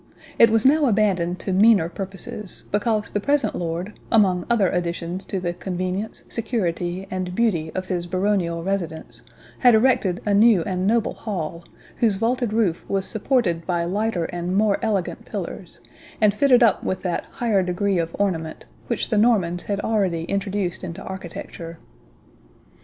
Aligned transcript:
It 0.39 0.49
was 0.49 0.65
now 0.65 0.87
abandoned 0.87 1.37
to 1.41 1.53
meaner 1.53 1.87
purposes, 1.87 2.63
because 2.71 3.11
the 3.11 3.19
present 3.19 3.53
lord, 3.53 3.93
among 4.11 4.47
other 4.49 4.67
additions 4.67 5.23
to 5.25 5.39
the 5.39 5.53
convenience, 5.53 6.23
security, 6.27 7.05
and 7.11 7.35
beauty 7.35 7.71
of 7.75 7.85
his 7.85 8.07
baronial 8.07 8.63
residence, 8.63 9.21
had 9.59 9.75
erected 9.75 10.19
a 10.25 10.33
new 10.33 10.63
and 10.63 10.87
noble 10.87 11.13
hall, 11.13 11.63
whose 11.97 12.15
vaulted 12.15 12.51
roof 12.51 12.83
was 12.89 13.05
supported 13.05 13.67
by 13.67 13.83
lighter 13.85 14.25
and 14.25 14.57
more 14.57 14.79
elegant 14.81 15.23
pillars, 15.25 15.81
and 16.19 16.33
fitted 16.33 16.63
up 16.63 16.83
with 16.83 17.03
that 17.03 17.25
higher 17.33 17.61
degree 17.61 17.99
of 17.99 18.15
ornament, 18.17 18.65
which 18.87 19.11
the 19.11 19.19
Normans 19.19 19.65
had 19.65 19.79
already 19.81 20.23
introduced 20.23 20.83
into 20.83 21.03
architecture. 21.03 21.77